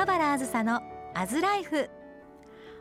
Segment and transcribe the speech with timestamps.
[0.00, 0.80] 桑原あずさの
[1.12, 1.90] アズライフ。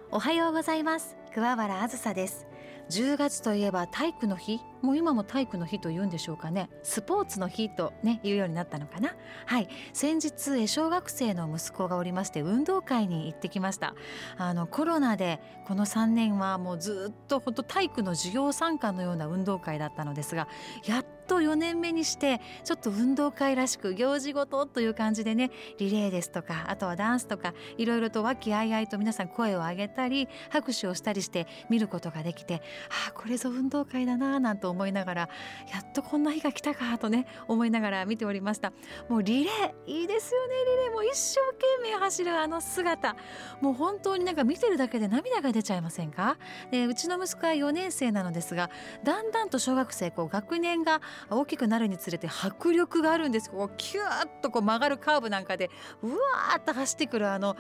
[0.10, 1.18] おはようございます。
[1.34, 2.48] 桑原あずさです。
[2.92, 4.61] 10月といえば体育の日。
[4.82, 6.70] もう今も体育の日と言うんでしょうかね。
[6.84, 9.16] スポーツの日とね言うようになったのかな。
[9.46, 9.68] はい。
[9.93, 13.96] 先日小学生の息子がおりまして運動会に行ってきました。
[14.38, 20.47] あのコロナでこの3年はもうずっと本当体育の授業参加のような運動会だったのですが
[20.86, 32.64] やっと4年目にしてちょっと運動会らしく行事ごとという感じでねリレーですとかあとはダンスとかいろいろと和気あいあいと皆さん声を上げたり拍手をしたりして見ることができて
[33.05, 35.30] ああこれぞ運動会だなぁなんて思いながら
[35.72, 38.72] やっとこんな日が来たかとね思いながら見ておりました。
[39.08, 40.91] もうリレーいいですよねリレー。
[40.91, 43.16] も一生懸命走るあの姿。
[43.61, 46.38] もう本当になんか見てるだけで涙が出ちゃいませんか？
[46.71, 48.69] でうちの息子は4年生なのですが
[49.03, 53.49] だんだんと小学生こう学年が大きくなるにつれて迫力があるんです。
[53.49, 55.69] こうキューッとこう曲がるカーブなんかで
[56.01, 57.55] うわーっと走ってくるあの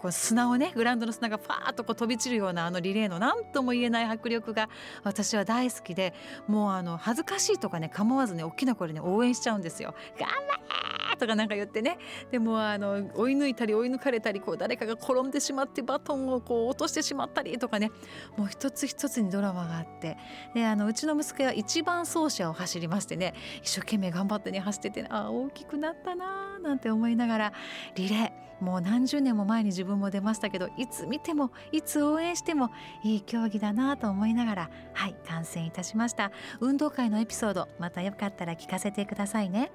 [0.00, 4.70] こう砂をねグラウンドの砂がファーッとこう飛び散るようなあのリレーの何とも言えない迫力が
[5.04, 6.14] 私は大好きで
[6.46, 9.94] もうあの恥ずかしいとかね構わずね大きな声でね応援しちゃうんですよ。
[10.18, 10.79] 頑張れ
[11.20, 11.98] とかなんか言ってね
[12.30, 17.90] でもあの追い抜いたり追い抜かれたりこう誰かが転んでしまってバトンをこう落としてしまったりとかね
[18.36, 20.16] もう一つ一つにドラマがあって
[20.54, 27.52] であのうちの息子は一番走者を走りましてね一生懸命頑張ってね走っててあ大きくなったなーなんて思いながら
[27.94, 32.70] リレーもう何十年も前に自分も出ましたけどいつ見てもいつ応援しても
[33.02, 39.72] いい競技だなと思いながらはい観戦いたしました運動会のエピソードまたよかったら聞かせてくださいね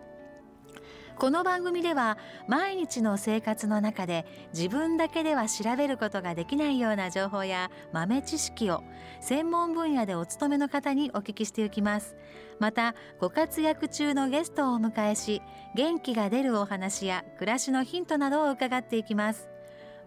[1.17, 2.17] この番組では
[2.49, 8.83] 毎日の生活の中で自分だけでは調べることができないような情報や豆知識を
[9.22, 12.17] 専門分野でお勤めの方にお聞きしていきます。
[12.59, 15.41] またご活躍中のゲストをお迎えし
[15.73, 19.47] 元気が出るお話や暮らしのヒントなどを伺っていきます。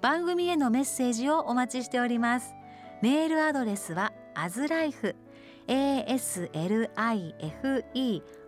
[0.03, 2.55] 番組へのメッセージをお待ちしております。
[3.01, 5.17] メールアドレスは aslife
[5.67, 6.93] aslife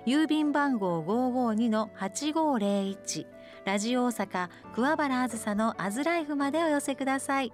[0.07, 3.27] 郵便番号552-8501
[3.65, 7.53] ラジオ大阪桑原あずさのアズライフまでお寄せください。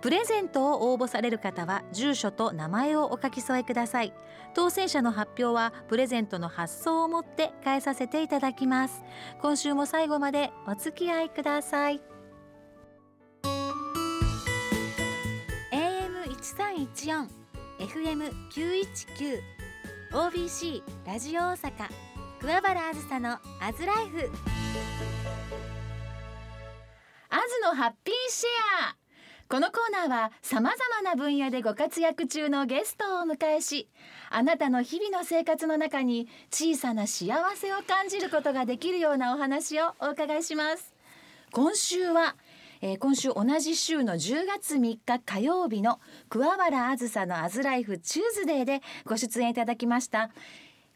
[0.00, 4.12] プレゼントを応募される方は住所と名前をお書き添えください。
[4.54, 9.02] 当選者の発表はプレゼントの発送をもって返させていただきます。
[9.42, 12.00] 今週も最後までお付き合いください。
[16.56, 17.28] 1314
[17.78, 19.42] FM919
[20.12, 21.72] OBC ラジオ大阪
[22.40, 24.30] 桑原あずさのアズライフ。
[27.28, 28.48] アズのハッピーシェ
[28.86, 28.96] ア。
[29.50, 33.88] このコーナーはさまざまな分野でご活躍中のゲストをお迎えし
[34.30, 40.94] あなたの日々の生活の中に小さな幸せを感じることができるようなお話をお伺いします。
[41.50, 42.36] 今週は
[42.80, 50.30] えー、今週同じ週の10月3日火曜日の桑原あずさのアズライフチューズデーでご出演いただきました。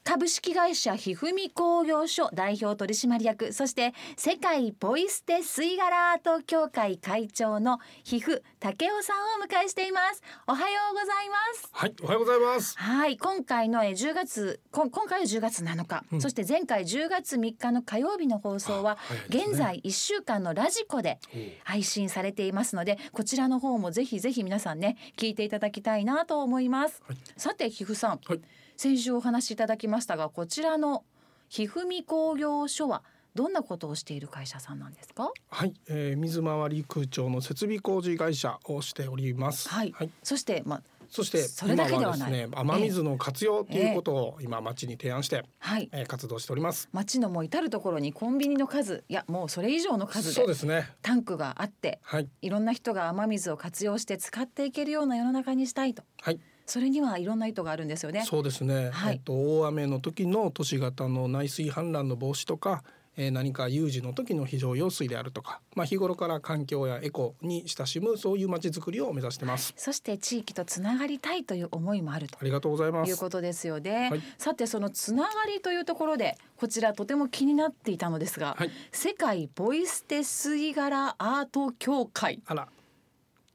[0.04, 10.22] 株式会社ひふみ工業所代表取締役そして世界ポイ捨て吸い殻アート協会会長のひふ竹雄さんをお迎えしています。
[10.46, 11.68] おはようございます。
[11.72, 12.76] はいおはようございます。
[12.78, 18.98] はい今回の10月今回は10月7日、うん、そして前回10月3日の火曜日の放送は、
[19.30, 21.20] ね、現在1週間のラジコで
[21.62, 28.40] 配信されていますのでこちらの方もぜひぜひ皆さんね聞いていただきたいなと思います、はい、さてひふさん、はい
[28.82, 31.04] 先週お話しいただきましたがこちらの
[31.48, 35.30] ひふみ工業所はどんなことをしている会社さんなんですか？
[35.50, 39.68] はい、えー、水回り空調の設備工事会社をしております。
[39.68, 39.92] はい。
[39.92, 46.88] はい、そしてまあそして今はですね雨水の活用ということを今町に提案して、はい、えー、活動しております。
[46.92, 56.02] 町のもう至る所にコンビニの数いやもうそれ以上の数でそうですねタンクがあって、はい、いろんな人が雨水を活用して使っていけるような世の中にしたいと。
[56.20, 56.40] はい。
[56.66, 58.24] それにはいろんな意図があるんですよね。
[58.24, 58.90] そうですね。
[58.90, 62.82] はい、えっと大雨の時の都市型の内水氾濫の防止とか、
[63.16, 69.74] えー、何か有事の時の非常用水であるとか、まあ日頃から環境やエコに親しむそういうまちづくりを目指してます。
[69.76, 72.38] そして地域とつながりたいという思いもあると。
[72.40, 73.10] ありがとうございます。
[73.10, 74.08] いうことですよね。
[74.10, 82.42] はい、さてそのつながりというところでこちらとても気になっていたのですが、はい、世界ボイステ吸い殻アート協会。
[82.46, 82.68] あら。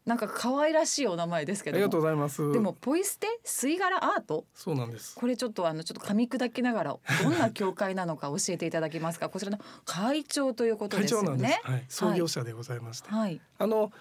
[0.07, 2.51] なんか可愛らしいお名前ですけどありがとうございます。
[2.53, 4.45] でもポイ捨て吸い殻アート？
[4.55, 5.13] そうなんです。
[5.15, 9.27] これちょっとあのちょっと噛み砕きながらどんな協会なのか教えていただけますか？
[9.27, 11.59] こちらの会長ということですよね。
[11.63, 13.91] はい、創業者でございまして、はい、あの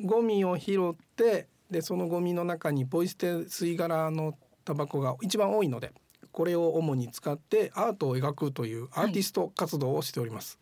[0.00, 5.92] ゴミを拾ってでそのゴミの中にポイ捨て吸い殻のタバコが一番多いので
[6.30, 10.60] これを主に使ってアートを描くというアーティスト活動をしております。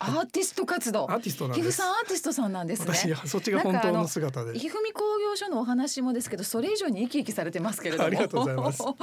[0.02, 1.10] アーティスト活動。
[1.10, 1.72] アーティストなん。
[1.72, 2.86] さんアーティストさんなんですね。
[2.88, 4.58] 私はそっちが本当の姿で。
[4.58, 8.94] ひふみ工業所のお話もですけどそれ以上に生き生きされてますけれどもありがとうございます は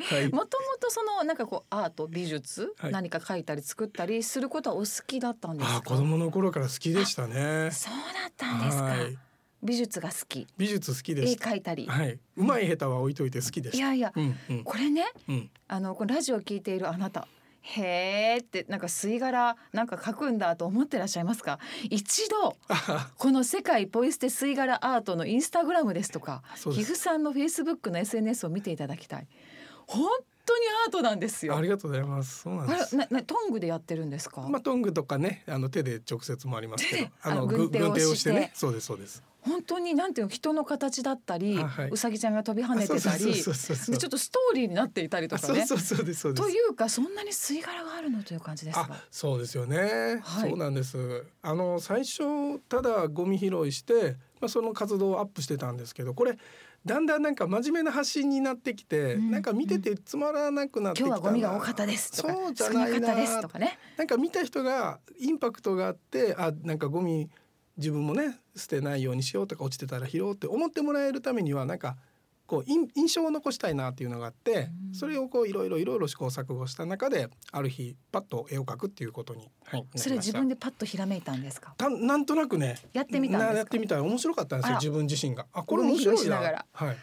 [0.00, 0.28] いはい。
[0.32, 5.76] もともとそのなんかこうアート美術、はい何か描いたり作ったりすることはお好きだったんですか？
[5.76, 7.70] あ、子供の頃から好きでしたね。
[7.72, 9.18] そうだったんですか、はい。
[9.62, 11.34] 美術が好き美術好きで絵。
[11.34, 12.18] 描いたり、はい。
[12.36, 13.76] うまい下手は置いといて好きでした。
[13.78, 15.50] いやいやうんうんこれねうん。
[15.68, 17.28] あのこのラジオを聞いているあなた
[17.62, 21.58] へーってなんか吸い殻なんか描くんだと思ってらっしゃいますか？
[21.90, 29.28] 一度あ この世界ポイ捨て吸い殻アートのインスタグラムですとか岐阜さんのフェイスブックの SNS を見ていただきたい
[29.86, 30.08] 本
[30.46, 32.42] 当にアートなんですよありがとうございます。
[32.42, 32.96] そうなんあれです。
[32.96, 38.50] ななトングでやってるんですか、まあトングとかね、あの手で直接もありますけど、あの軍手をしてね。
[38.54, 39.22] そうですそうです。
[39.42, 45.66] 本当になんていうの人の形だったり、あはいうさぎちゃんが飛び跳ねてたりちょっとストーリーになっていたりとあかね。
[45.66, 56.36] というかそんなに吸い殻があるのという感じですあがそうですよね、はいそうなんですあの最初ただゴミ拾いして、まあ、その活動をアップしてたんですけどこれ
[56.84, 67.28] だんだんなんか真面目な発信になってきて、うんなんか見ててつまらなくなってき今たな日はゴミが多かったですとかそうじゃ少ななかったですとかねなんか見た人がインパクトがあってあなんかゴミ
[67.80, 71.96] 自分もね捨てないようにしようとか落ちてたら拾おうって思ってもらえるためにはなんか
[72.46, 74.94] こう印印象を残したいなっていうのがあって、うん。
[74.94, 81.74] それをこういろいろいろいろ試行錯誤した中である日パッと絵を描くっていうことに、はい、それ自分でパッとひらめいたんですか？
[81.76, 83.52] たなんとなくねやってみたんですか？
[83.52, 83.96] なやってみた。
[83.96, 85.46] ら面白かったんですよ自分自身が。
[85.52, 86.64] あこれ面白いな。
[86.72, 86.96] はい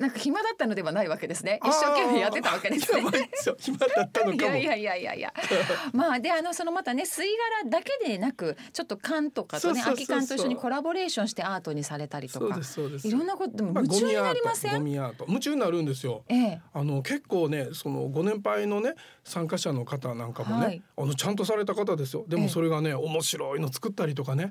[0.00, 1.60] なんか暇だったのではないわけですね。
[1.62, 3.02] 一生懸命やってたわけですね。
[3.60, 5.34] 暇だったのいや いやいやいやいや。
[5.92, 7.26] まあであのそのまたね吸い
[7.60, 13.08] 殻だけでなくちょっと缶とかとね空き缶と一緒にコラボレーションしてアートにされたりとそうかですそうです。
[13.08, 15.10] いろんなことでもまあ夢中になりません、ゴミアート。
[15.10, 16.24] ゴミアート夢中になるんですよ。
[16.28, 16.60] ええ。
[16.72, 20.82] あの結構ねそのご年配のね参加者の方なんかもね、はい。
[20.96, 22.24] あのちゃんとされた方ですよ。
[22.26, 22.42] でええ。
[22.42, 24.50] もそれがね面白いの作ったりとかね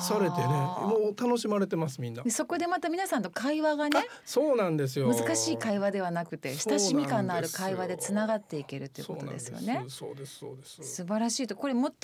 [0.00, 2.24] されてねもう楽しまれてますみんな。
[2.24, 5.12] でそこでまた皆さんと会話がねあそうなんですよ。
[5.14, 9.84] 難しい会話ではなくて親しみ感のある会話でつながっていけるということですよね。
[9.88, 11.56] そうですそうです素晴らしいと。
[11.56, 11.96] これもとも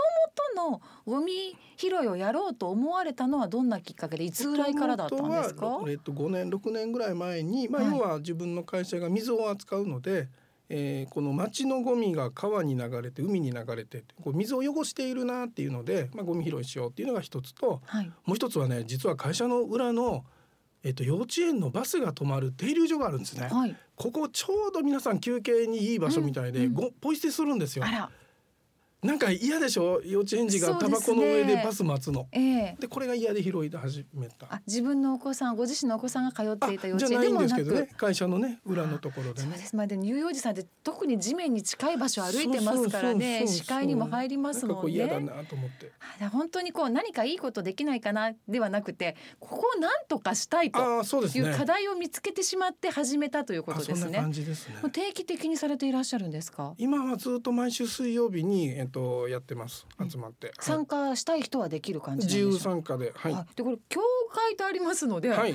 [0.55, 5.81] とのゴミ拾いをやろうと思われたのはどんなきっかけでいつぐらいからだったんですか？
[5.89, 7.93] えっと5年6年ぐらい前に、まあ、はい。
[7.93, 10.29] 要は自分の会社が水を扱うので、
[10.69, 18.07] えーこの町のゴミが川に流れて海に流れてこう水を汚しているなっていうので、まあ、ゴミ拾いしようっていうのが一つとはい。
[18.25, 20.25] もう一つはね実は会社の裏の、
[20.87, 23.49] えっと、幼稚園のバスが止まる停留所があるんですね。
[23.51, 23.77] はい。
[23.97, 27.85] ここちょうど皆さん休憩にいい場所みたいで、うんうんごポイ捨てするんですよ
[29.03, 30.01] なんか嫌でしょ？
[30.05, 32.27] 幼稚園児がタバコの上でバス待つの。
[32.33, 32.77] ええ。
[32.81, 34.47] でこれが嫌で拾い始めた。
[34.49, 37.43] あ自分のお子さんご自身のお子さんが通っていた幼稚園でもなく。
[37.43, 37.89] ですけどね。
[37.97, 39.49] 会社のね裏のところでね。
[39.49, 39.77] そうです。
[39.77, 43.47] まあでも乳幼児さんって特に地面に近い場所を歩いてますからね。
[43.47, 45.27] 視界にも入りますもんこう嫌だね。
[45.27, 45.93] なと思って。
[46.33, 54.19] 本当にこう何かいいことできないかなではなくてここを何とかしたいという課題を見つけてしまって始めたということですね。
[54.19, 54.77] 感じですね。
[54.81, 56.75] もう定期的にされていらっしゃるんですか？
[56.79, 60.11] 今はずっと毎週水曜日にえっとやってますうん。
[60.11, 60.57] 集まって、はい。
[60.61, 63.33] 参加したい人はできる感じ自由参加ではい。
[63.33, 64.01] はいでこれ協
[64.33, 65.55] 会とありますので、はい。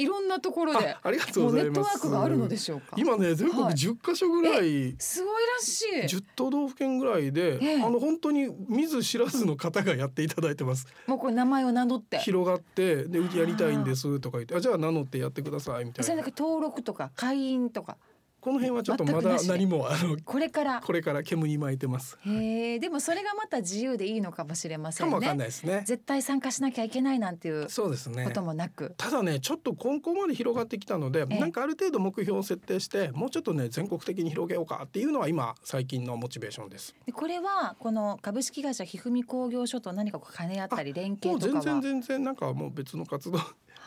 [0.00, 1.80] い、ろんなところであありがとうございます。
[1.80, 2.94] ワークがあるのでしょうか？
[2.96, 3.74] 今ね全国はい。
[3.74, 6.16] 10カ所ぐらい、すごいらしい。
[6.16, 7.82] 10都道府県ぐらいで、ええ。
[7.82, 10.86] あの本当に見ず知らずの方がやっていただいてます。
[11.08, 12.18] もうこれ名前を名乗って。
[12.18, 16.04] 広がってでうちやりたいんですとか言ってあじゃあ名乗ってやってくださいみたいな。
[16.04, 17.96] それだけ登録とか会員とか
[18.40, 20.80] この辺はちょっとまだ何もあのこれから。
[20.80, 25.38] これから煙に巻いてますへえでもそれがまた自由でいいのかもしれませんかもわかんね。
[25.38, 28.94] ないですね絶対参加しなきゃいけないなんていうそうですねこともなく。
[28.96, 36.94] ただねちょっと今後まで広がってきたので、ええなんかある程度目標を設定してもうちょっとね全国的に広げようかっていうのは今最近のモチベーションです。
[37.06, 41.60] でこれはこの株式会社ひふみ工業所と何か兼ね合ったり連携とかは？
[41.60, 43.38] 全然全然なんかもう別の活動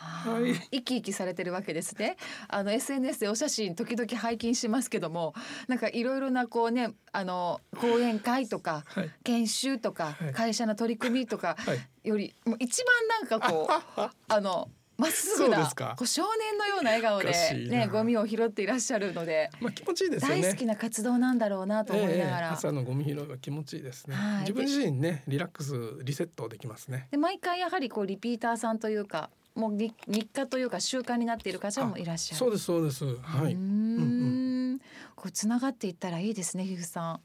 [0.02, 2.16] はい生き生きされてるわけですね。
[2.48, 5.34] あの SNS でお写真時々拝見しますけども、
[5.68, 14.68] なんかいろいろなこうね、あの講演会とかはい研修とかはい会社の取り組みとかはいよりもう一番なんかこう あの
[14.98, 17.32] まっすぐなこう少年のような笑顔で
[17.68, 20.42] ねゴミを拾っていらっしゃるので、まあ気持ちいいですよね。
[20.42, 22.52] 大好きな活動なんだろうなと思いながええら。
[22.52, 24.40] 朝のゴミ拾いは気持ちいいですねはい。
[24.40, 27.08] 自分自身ねリラックスリセットできますね。
[27.10, 32.38] で毎回やはりこうリピーターさんというかもう日日課というか習慣になっている方もいらっしゃる。
[32.38, 33.04] そうですそうです。
[33.20, 33.54] はい。
[33.54, 34.78] うんん
[35.14, 37.20] こうつながっていったらいいですね、ひふさん。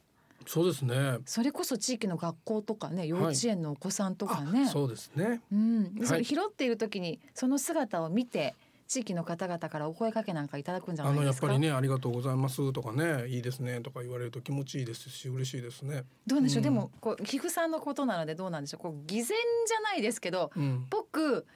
[0.46, 1.17] そうですね。
[1.25, 4.67] それこそ地域の学校とかね、幼稚園のお子さんとかあね。
[4.67, 5.41] そうですね。
[5.51, 8.55] うん、でそはいれ拾っている時にその姿を見て
[8.88, 16.05] 地域の方々からお声かけなんかいただくんじゃなあのやっいですかぱりねありがとうございますとかねいいですねとか言われると気持ちいいですし嬉しいですね。
[16.25, 18.81] どうでしょう、うんでもこう皮膚さんのことなのでどうなんでしょう？
[18.81, 19.36] こう偽善
[19.67, 20.97] じゃないですけどうん、僕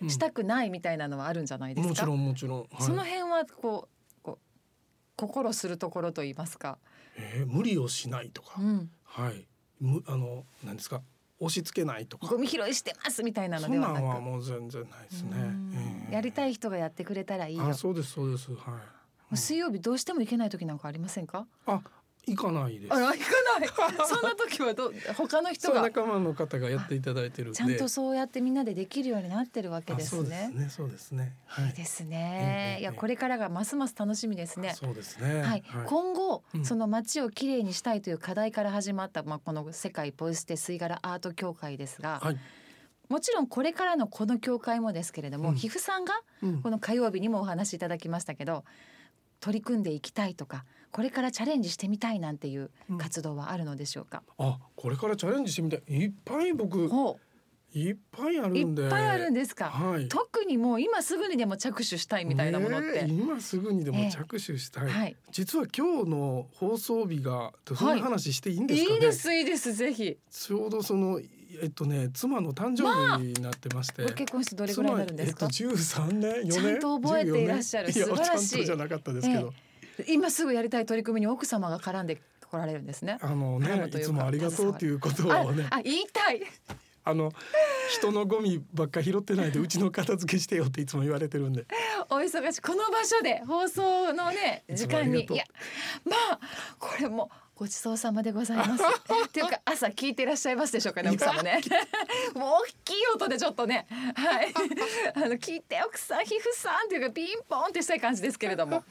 [0.02, 0.10] うん。
[0.10, 2.60] したくないみたいなのはあるんじゃないですか、もちろんもちろん。
[2.60, 2.84] はい。
[2.84, 4.38] その辺はこうこう
[5.16, 6.78] 心するところと言いますか、
[7.18, 9.48] えー無理をしないとか、うん、はい、
[9.80, 11.02] むあの何ですか？
[11.40, 12.28] 押し付けないとか。
[12.28, 12.38] ゴ。
[12.38, 15.32] ミ拾いしてますみたいなのそんなんではなくはもう全然ないですね。
[15.34, 15.74] うん。
[15.76, 16.14] えー。
[16.14, 17.64] やりたい人がやってくれたらいいよ。
[17.68, 18.52] あ、そうですそうです。
[18.52, 18.58] は
[19.32, 19.38] い。
[19.38, 21.48] 水曜日どうしても行けない時なんかありませんか？
[21.66, 21.82] あ、
[22.28, 23.00] 行かないですあ。
[23.00, 23.20] ら行か
[23.60, 23.70] ない
[24.08, 25.82] そんな時はどう他の人が？
[25.82, 27.58] 仲間の方がやっていただいてるんで。
[27.58, 30.70] ちゃんとそうやってみんなでできるようになってるわけあですそうですねね。
[30.70, 31.36] そうですね。
[31.46, 31.70] はいい。
[31.72, 35.42] いですえねえいやこれからがますます楽しみですねそうですね。
[35.42, 42.38] はい、今後、うんその街をきれいにしたいという課題から始まった、まあ、この世界ポイ捨て吸い殻アート協会ですが、はい。
[43.10, 46.14] もちろんこれからのこの協会もですけれども、うん皮膚さんが
[46.44, 48.64] うんこの火曜日にもお話しいただきましたけど
[49.42, 52.98] 取り組んでいきたいとかこれからチャレンジしてみたいなんていううん。
[52.98, 55.82] 活動はあるのでしょうか、あ、これからチャレンジしてみたい。
[55.88, 57.20] いっぱい僕ほ
[57.74, 58.86] いっぱいあういるんで。
[58.86, 60.10] っぱいあるんですか、はい。
[60.10, 65.16] 特にもう今すぐにでも着手したいみたいなものって、ねえ今すぐにでええも着手したい、はい。
[65.32, 69.74] 実は今日の放送日がその話していいんですかね、いいですいいです。
[69.74, 70.18] ぜひ。
[70.30, 71.22] ちょうどその
[71.62, 76.52] えっとね妻の誕生日になってまして、ご結婚してどれぐらいになるんですか、妻えっと13年4年？
[76.52, 77.88] ちゃんと覚えていらっしゃる。
[77.90, 78.06] 14年？
[78.06, 78.66] 素晴らしい。
[78.66, 79.54] じゃなかったですけど、
[80.08, 83.18] 今すぐやりたい取り組みに奥様が絡んで来られるんですね。
[83.22, 85.68] あのねいつもありがとうということあをね。
[85.70, 86.42] あ言いたい。
[87.04, 87.32] あの
[87.90, 91.66] 人のゴミばっか拾ってないでうちの片付けしてよっていつも言われてるんで。
[92.12, 92.62] お忙しい。
[92.62, 95.26] この場所で放送のね時間に。
[95.26, 95.44] いや
[96.06, 96.40] まあ
[96.78, 97.32] これも
[97.62, 98.82] ごちそうさまでございます。
[99.28, 101.62] っていうか朝聞いていらっしゃいますでしょうかね奥様ね。
[102.34, 103.86] もう大きい音でちょっとね。
[104.16, 104.52] はい。
[105.14, 108.84] あの聞いて奥さん皮膚さんっていうかピンポンってしたい感じですけれども。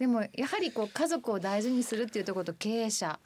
[0.00, 3.20] でもやはりこう家族を大事にするっていうところと経営者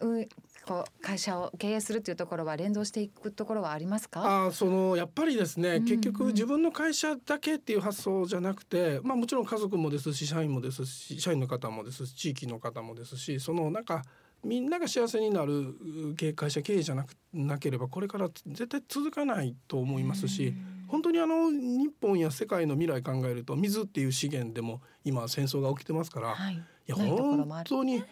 [0.00, 0.28] うん
[0.66, 4.46] こう会社を経営するっていうところは連動していくところはありますか？
[4.46, 5.84] あーそのやっぱりですね、うん。
[5.84, 14.02] 結局自分の会社だけっていう発想じゃなくて、まあ、もちろん家族もですし社員もですし社員の方もですし地域の方もですしそのなんか
[14.44, 15.74] みんなが幸せになる
[16.10, 20.54] う経営会社経営じゃなくなければこれから絶対続かないと思いますし
[20.88, 26.54] 本当にあの日本や世界の未来考えると水っていう資源でも今戦争が起きてますから、はい。
[26.54, 28.02] いや本当に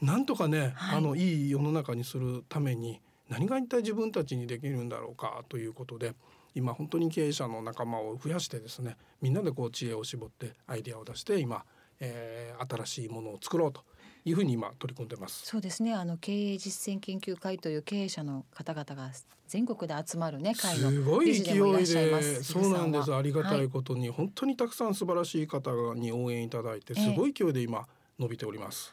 [0.00, 0.98] なんとかね、はい。
[0.98, 6.14] あのいい世の中にするために何が一体自分たちにできるんだろうかということで
[6.54, 11.64] 今本当に経営者の仲間を増やしてですねみんなでこう知恵を絞ってアイデアを出して今、
[12.00, 13.84] えー新しいものを作ろうと
[14.26, 15.46] いうふうに今取り組んでます。
[15.46, 15.94] そうですね。
[15.94, 19.12] あの経営実践研究会という経営者の方々が
[19.46, 23.14] 全国で集まるね会のすごい理事でもいらっしゃいまそうなんです。
[23.14, 27.04] ありがたはいことに、本当にたくさん素晴らしい方に応援いただいてええ。
[27.04, 27.86] すごい勢いで今
[28.18, 28.92] 伸びております。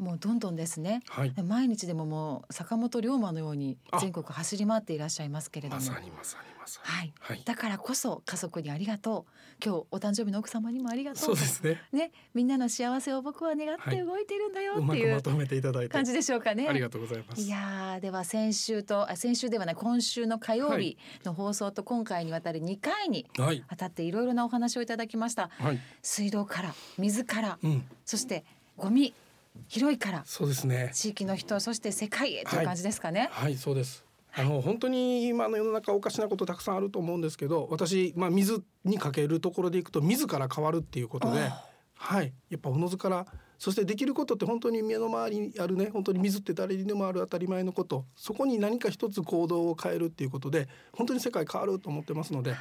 [0.00, 1.02] もうどんどんですね。
[1.08, 1.32] はい。
[1.44, 3.98] 毎日でももう坂本龍馬のようにあ。
[4.00, 6.90] 全国走り回っていらっしゃいますけれどまもさにまさにまさに。
[6.90, 7.12] はい。
[7.20, 7.42] はい。
[7.44, 9.32] だからこそ家族にありがとう。
[9.62, 11.82] 今日お誕生日の奥様にもありがとそううですね。
[11.92, 12.12] ね。
[12.32, 15.08] みんなの幸せを僕は願って動いてるんだよっていう。
[15.10, 15.88] くまとめていただいて。
[15.90, 16.66] 感じでしょうかね。
[16.66, 17.42] ありがとうございます。
[17.42, 23.62] いやーでは先週とあ先週ではない今週の火曜日の放送と今回にわたる2回にはい。
[23.68, 25.50] わたっていろいろなお話をいただきました。
[25.58, 25.78] はい。
[26.00, 27.84] 水道から水からうん。
[28.06, 28.44] そして
[28.78, 29.12] ゴミ
[29.68, 30.90] 広いからそうですね。
[30.92, 33.28] 地域の人そして世界へという感じですかね。
[33.32, 34.04] はい、そうです。
[34.32, 41.50] あの本当に今の世の中おかしなことたくさんあると思うんですけど、私まあ水にかけるところでいくと自ら変わるっていうことで、
[41.94, 43.26] はい、やっぱおのずから
[43.58, 52.54] そしてできることって本当に目の周りにあるね本当に水って誰にでもある当たり前のことそこに何か一つ行動を変えるっていうことで本当に世界変わると思ってますので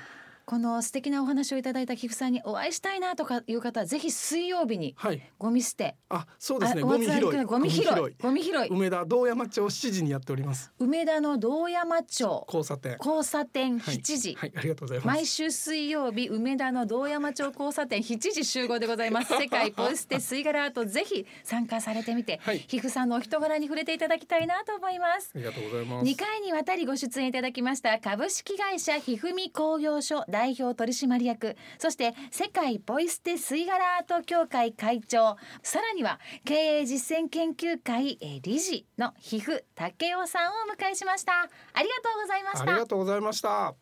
[0.50, 5.22] この素敵なお話をいただいた寄付さんにお会いしたいなとかいう方はぜひ水曜日にはい。
[5.38, 5.96] ゴミ捨て。
[6.10, 6.82] あそうですね。
[6.82, 7.44] あゴミ拾い。
[7.44, 7.86] ゴミ拾い。
[8.20, 8.68] ゴミ拾い。
[8.70, 10.72] 梅田道山町7時にやっております。
[10.80, 12.46] 梅田の道山町。
[12.48, 12.98] 交差点。
[12.98, 13.98] 交差点はい。
[13.98, 15.08] 7時、はいありがとうございます。
[15.08, 19.32] 毎週水曜日梅田の道山町交差点7時集合でございます。
[19.38, 22.66] 世界ポイ捨て吸い殻アートぜひ参加されてみて、はい。
[22.68, 25.30] 皮膚さんのお人柄に触れていただきたいなと思います。
[25.36, 26.06] ありがとうございます。
[26.08, 41.34] 2回にわたりご出演いただきました株式会社ひふみ工業所代表取締役そして世界ポイ捨て吸い殻アート協会会長さらには経営実践研究会えー理事のひふ武雄さんをお迎えしました。
[41.34, 41.48] あ
[41.82, 43.76] りがとうございましあたりがとうございました。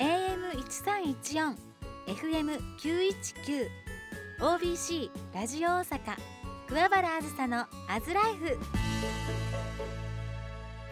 [0.00, 1.56] AM 一三一四
[2.06, 3.70] FM 九一九
[4.40, 6.00] OBC ラジオ大阪
[6.68, 9.43] 桑原あずさのアズライフ